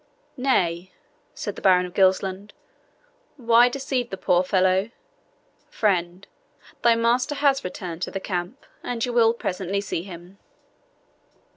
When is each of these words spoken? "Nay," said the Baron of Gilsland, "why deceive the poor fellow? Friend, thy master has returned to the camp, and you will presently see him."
"Nay," 0.37 0.91
said 1.35 1.55
the 1.55 1.61
Baron 1.61 1.85
of 1.85 1.93
Gilsland, 1.93 2.53
"why 3.37 3.69
deceive 3.69 4.09
the 4.09 4.17
poor 4.17 4.41
fellow? 4.43 4.89
Friend, 5.69 6.25
thy 6.81 6.95
master 6.95 7.35
has 7.35 7.63
returned 7.63 8.01
to 8.01 8.09
the 8.09 8.19
camp, 8.19 8.65
and 8.81 9.05
you 9.05 9.13
will 9.13 9.31
presently 9.35 9.79
see 9.79 10.01
him." 10.01 10.39